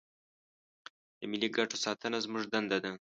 [1.19, 2.91] د ملي ګټو ساتنه زموږ دنده ده.